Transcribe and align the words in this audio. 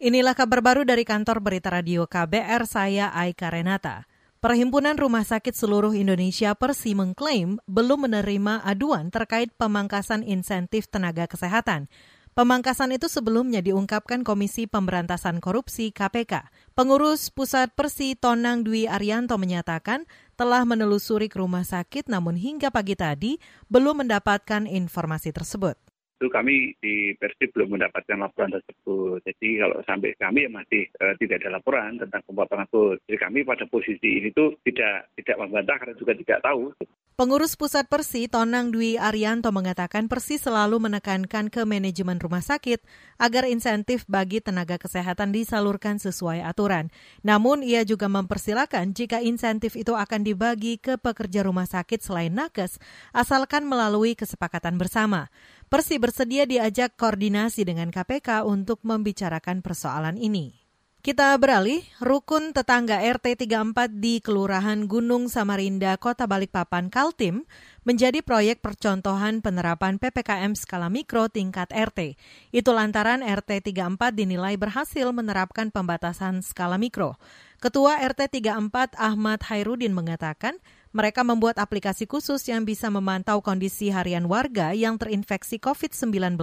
Inilah 0.00 0.32
kabar 0.32 0.64
baru 0.64 0.88
dari 0.88 1.04
kantor 1.04 1.44
berita 1.44 1.68
radio 1.68 2.08
KBR, 2.08 2.64
saya 2.64 3.12
Aika 3.12 3.52
Renata. 3.52 4.08
Perhimpunan 4.40 4.96
Rumah 4.96 5.28
Sakit 5.28 5.52
Seluruh 5.52 5.92
Indonesia 5.92 6.56
Persi 6.56 6.96
mengklaim 6.96 7.60
belum 7.68 8.08
menerima 8.08 8.64
aduan 8.64 9.12
terkait 9.12 9.52
pemangkasan 9.60 10.24
insentif 10.24 10.88
tenaga 10.88 11.28
kesehatan. 11.28 11.92
Pemangkasan 12.32 12.96
itu 12.96 13.12
sebelumnya 13.12 13.60
diungkapkan 13.60 14.24
Komisi 14.24 14.64
Pemberantasan 14.64 15.36
Korupsi 15.36 15.92
KPK. 15.92 16.48
Pengurus 16.72 17.28
Pusat 17.28 17.76
Persi 17.76 18.16
Tonang 18.16 18.64
Dwi 18.64 18.88
Arianto 18.88 19.36
menyatakan 19.36 20.08
telah 20.32 20.64
menelusuri 20.64 21.28
ke 21.28 21.44
rumah 21.44 21.68
sakit 21.68 22.08
namun 22.08 22.40
hingga 22.40 22.72
pagi 22.72 22.96
tadi 22.96 23.36
belum 23.68 24.08
mendapatkan 24.08 24.64
informasi 24.64 25.28
tersebut 25.36 25.89
itu 26.20 26.28
kami 26.28 26.76
di 26.84 27.16
Persib 27.16 27.56
belum 27.56 27.80
mendapatkan 27.80 28.20
laporan 28.20 28.52
tersebut. 28.52 29.24
Jadi 29.24 29.56
kalau 29.56 29.80
sampai 29.88 30.12
kami 30.20 30.44
ya 30.44 30.50
masih 30.52 30.84
e, 30.84 31.04
tidak 31.16 31.40
ada 31.40 31.56
laporan 31.56 31.96
tentang 31.96 32.20
pemotongan 32.28 32.68
bus. 32.68 33.00
Jadi 33.08 33.16
kami 33.16 33.40
pada 33.40 33.64
posisi 33.64 34.20
ini 34.20 34.28
tuh 34.36 34.52
tidak 34.60 35.08
tidak 35.16 35.40
membantah 35.40 35.80
karena 35.80 35.96
juga 35.96 36.12
tidak 36.12 36.44
tahu. 36.44 36.76
Pengurus 37.20 37.52
Pusat 37.52 37.92
Persi 37.92 38.32
Tonang 38.32 38.72
Dwi 38.72 38.96
Arianto 38.96 39.52
mengatakan 39.52 40.08
Persi 40.08 40.40
selalu 40.40 40.80
menekankan 40.80 41.52
ke 41.52 41.68
manajemen 41.68 42.16
rumah 42.16 42.40
sakit 42.40 42.80
agar 43.20 43.44
insentif 43.44 44.08
bagi 44.08 44.40
tenaga 44.40 44.80
kesehatan 44.80 45.28
disalurkan 45.28 46.00
sesuai 46.00 46.40
aturan. 46.40 46.88
Namun 47.20 47.60
ia 47.60 47.84
juga 47.84 48.08
mempersilahkan 48.08 48.96
jika 48.96 49.20
insentif 49.20 49.76
itu 49.76 49.92
akan 49.92 50.24
dibagi 50.24 50.80
ke 50.80 50.96
pekerja 50.96 51.44
rumah 51.44 51.68
sakit 51.68 52.00
selain 52.00 52.32
nakes 52.32 52.80
asalkan 53.12 53.68
melalui 53.68 54.16
kesepakatan 54.16 54.80
bersama. 54.80 55.28
Persi 55.68 56.00
bersedia 56.00 56.48
diajak 56.48 56.96
koordinasi 56.96 57.68
dengan 57.68 57.92
KPK 57.92 58.48
untuk 58.48 58.80
membicarakan 58.80 59.60
persoalan 59.60 60.16
ini. 60.16 60.59
Kita 61.00 61.32
beralih, 61.40 61.80
rukun 61.96 62.52
tetangga 62.52 63.00
RT 63.00 63.48
34 63.48 64.04
di 64.04 64.20
Kelurahan 64.20 64.84
Gunung 64.84 65.32
Samarinda, 65.32 65.96
Kota 65.96 66.28
Balikpapan, 66.28 66.92
Kaltim, 66.92 67.48
menjadi 67.88 68.20
proyek 68.20 68.60
percontohan 68.60 69.40
penerapan 69.40 69.96
PPKM 69.96 70.52
skala 70.52 70.92
mikro 70.92 71.32
tingkat 71.32 71.72
RT. 71.72 72.20
Itu 72.52 72.76
lantaran 72.76 73.24
RT 73.24 73.72
34 73.72 74.12
dinilai 74.12 74.60
berhasil 74.60 75.08
menerapkan 75.08 75.72
pembatasan 75.72 76.44
skala 76.44 76.76
mikro. 76.76 77.16
Ketua 77.64 77.96
RT 78.04 78.36
34 78.36 79.00
Ahmad 79.00 79.40
Hairudin 79.48 79.96
mengatakan, 79.96 80.60
mereka 80.90 81.26
membuat 81.26 81.58
aplikasi 81.58 82.06
khusus 82.06 82.46
yang 82.46 82.62
bisa 82.62 82.88
memantau 82.88 83.42
kondisi 83.42 83.90
harian 83.90 84.30
warga 84.30 84.70
yang 84.72 84.96
terinfeksi 84.96 85.58
COVID-19 85.58 86.38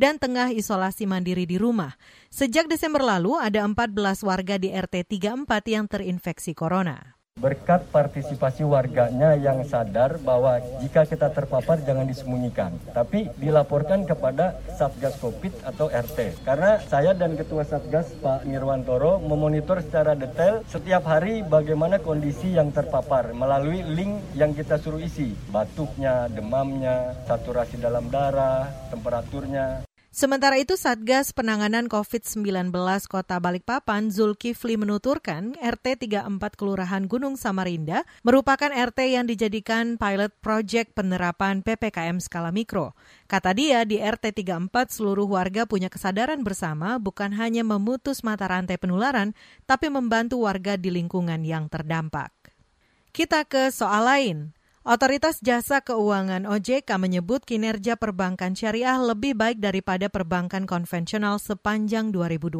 dan 0.00 0.16
tengah 0.16 0.52
isolasi 0.52 1.04
mandiri 1.04 1.44
di 1.44 1.60
rumah. 1.60 1.96
Sejak 2.32 2.66
Desember 2.66 3.04
lalu, 3.04 3.36
ada 3.36 3.62
14 3.62 3.94
warga 4.24 4.56
di 4.56 4.72
RT 4.72 5.06
34 5.06 5.46
yang 5.68 5.84
terinfeksi 5.88 6.56
corona 6.56 7.19
berkat 7.40 7.88
partisipasi 7.88 8.62
warganya 8.62 9.32
yang 9.34 9.64
sadar 9.64 10.20
bahwa 10.20 10.60
jika 10.84 11.08
kita 11.08 11.32
terpapar 11.32 11.80
jangan 11.82 12.04
disembunyikan, 12.04 12.76
tapi 12.92 13.32
dilaporkan 13.40 14.04
kepada 14.04 14.60
Satgas 14.76 15.16
Covid 15.18 15.56
atau 15.64 15.88
RT. 15.88 16.44
Karena 16.44 16.78
saya 16.84 17.16
dan 17.16 17.34
Ketua 17.34 17.64
Satgas 17.64 18.12
Pak 18.20 18.44
Nirwantoro 18.44 19.18
memonitor 19.24 19.80
secara 19.80 20.12
detail 20.12 20.60
setiap 20.68 21.08
hari 21.08 21.40
bagaimana 21.40 21.96
kondisi 21.98 22.52
yang 22.52 22.70
terpapar 22.70 23.32
melalui 23.32 23.80
link 23.82 24.20
yang 24.36 24.52
kita 24.52 24.76
suruh 24.76 25.00
isi, 25.00 25.32
batuknya, 25.48 26.28
demamnya, 26.28 27.16
saturasi 27.24 27.80
dalam 27.80 28.12
darah, 28.12 28.68
temperaturnya. 28.92 29.89
Sementara 30.10 30.58
itu 30.58 30.74
Satgas 30.74 31.30
Penanganan 31.30 31.86
COVID-19 31.86 32.74
Kota 33.06 33.38
Balikpapan 33.38 34.10
Zulkifli 34.10 34.74
menuturkan 34.74 35.54
RT 35.54 36.02
34 36.10 36.58
Kelurahan 36.58 37.06
Gunung 37.06 37.38
Samarinda 37.38 38.02
merupakan 38.26 38.74
RT 38.74 39.14
yang 39.14 39.30
dijadikan 39.30 39.94
pilot 39.94 40.34
project 40.42 40.98
penerapan 40.98 41.62
PPKM 41.62 42.18
skala 42.18 42.50
mikro. 42.50 42.90
Kata 43.30 43.54
dia 43.54 43.86
di 43.86 44.02
RT 44.02 44.34
34 44.34 44.74
seluruh 44.90 45.30
warga 45.30 45.62
punya 45.62 45.86
kesadaran 45.86 46.42
bersama 46.42 46.98
bukan 46.98 47.30
hanya 47.38 47.62
memutus 47.62 48.26
mata 48.26 48.50
rantai 48.50 48.82
penularan 48.82 49.30
tapi 49.62 49.94
membantu 49.94 50.42
warga 50.42 50.74
di 50.74 50.90
lingkungan 50.90 51.46
yang 51.46 51.70
terdampak. 51.70 52.34
Kita 53.14 53.46
ke 53.46 53.70
soal 53.70 54.10
lain. 54.10 54.58
Otoritas 54.90 55.38
Jasa 55.38 55.86
Keuangan 55.86 56.50
OJK 56.50 56.98
menyebut 56.98 57.46
kinerja 57.46 57.94
perbankan 57.94 58.58
syariah 58.58 58.98
lebih 58.98 59.38
baik 59.38 59.62
daripada 59.62 60.10
perbankan 60.10 60.66
konvensional 60.66 61.38
sepanjang 61.38 62.10
2020. 62.10 62.58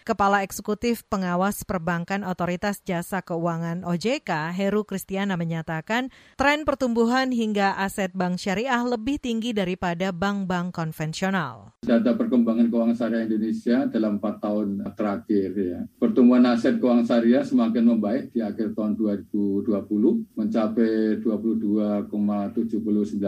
Kepala 0.00 0.40
Eksekutif 0.40 1.04
Pengawas 1.12 1.60
Perbankan 1.68 2.24
Otoritas 2.24 2.80
Jasa 2.80 3.20
Keuangan 3.20 3.84
OJK, 3.84 4.48
Heru 4.56 4.88
Kristiana 4.88 5.36
menyatakan 5.36 6.08
tren 6.40 6.64
pertumbuhan 6.64 7.28
hingga 7.28 7.76
aset 7.76 8.08
bank 8.16 8.40
syariah 8.40 8.80
lebih 8.80 9.20
tinggi 9.20 9.52
daripada 9.52 10.08
bank-bank 10.08 10.72
konvensional. 10.72 11.76
Data 11.84 12.16
perkembangan 12.16 12.72
keuangan 12.72 12.96
syariah 12.96 13.28
Indonesia 13.28 13.84
dalam 13.92 14.16
empat 14.16 14.40
tahun 14.40 14.88
terakhir 14.96 15.48
ya. 15.52 15.84
Pertumbuhan 16.00 16.48
aset 16.48 16.80
keuangan 16.80 17.04
syariah 17.04 17.44
semakin 17.44 17.84
membaik 17.92 18.32
di 18.32 18.40
akhir 18.40 18.72
tahun 18.72 18.96
2020 18.96 19.68
mencapai 20.32 21.20
22,79 21.20 22.08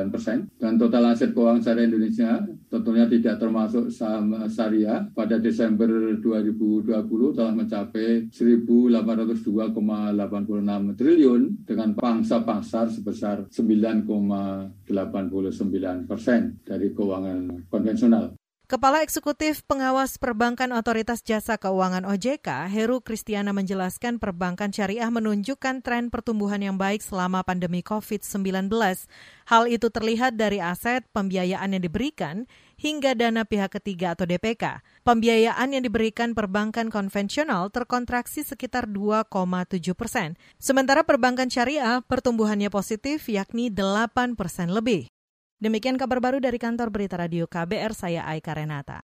persen 0.09 0.49
dan 0.57 0.81
total 0.81 1.13
aset 1.13 1.37
keuangan 1.37 1.61
syariah 1.61 1.85
Indonesia 1.93 2.41
tentunya 2.73 3.05
tidak 3.05 3.37
termasuk 3.37 3.93
saham 3.93 4.33
syariah 4.49 5.05
pada 5.13 5.37
Desember 5.37 6.17
2020 6.17 6.89
2020 6.89 7.37
telah 7.37 7.53
mencapai 7.53 8.33
1.802,86 8.33 10.97
triliun 10.97 11.69
dengan 11.69 11.93
pangsa 11.93 12.41
pasar 12.41 12.89
sebesar 12.89 13.45
9,89 13.53 16.09
persen 16.09 16.57
dari 16.65 16.97
keuangan 16.97 17.69
konvensional. 17.69 18.33
Kepala 18.73 19.05
Eksekutif 19.05 19.69
Pengawas 19.69 20.17
Perbankan 20.17 20.73
Otoritas 20.73 21.21
Jasa 21.21 21.61
Keuangan 21.61 22.09
OJK, 22.09 22.73
Heru 22.73 23.05
Kristiana 23.05 23.53
menjelaskan 23.53 24.17
perbankan 24.17 24.73
syariah 24.73 25.13
menunjukkan 25.13 25.85
tren 25.85 26.09
pertumbuhan 26.09 26.57
yang 26.65 26.81
baik 26.81 27.05
selama 27.05 27.45
pandemi 27.45 27.85
COVID-19. 27.85 28.73
Hal 29.45 29.69
itu 29.69 29.93
terlihat 29.93 30.41
dari 30.41 30.65
aset 30.65 31.05
pembiayaan 31.13 31.77
yang 31.77 31.85
diberikan 31.85 32.49
hingga 32.81 33.13
dana 33.13 33.45
pihak 33.45 33.77
ketiga 33.77 34.17
atau 34.17 34.25
DPK. 34.25 34.81
Pembiayaan 35.05 35.77
yang 35.77 35.85
diberikan 35.85 36.33
perbankan 36.33 36.89
konvensional 36.89 37.69
terkontraksi 37.69 38.41
sekitar 38.41 38.89
2,7 38.89 39.29
persen. 39.93 40.41
Sementara 40.57 41.05
perbankan 41.05 41.53
syariah 41.53 42.01
pertumbuhannya 42.01 42.73
positif 42.73 43.29
yakni 43.29 43.69
8 43.69 44.33
persen 44.33 44.73
lebih. 44.73 45.13
Demikian 45.63 45.95
kabar 45.95 46.19
baru 46.19 46.43
dari 46.43 46.59
kantor 46.59 46.91
berita 46.91 47.15
radio 47.15 47.47
KBR, 47.47 47.95
saya 47.95 48.27
Aika 48.27 48.51
Renata. 48.51 48.99